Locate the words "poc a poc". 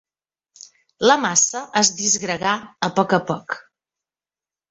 3.01-3.59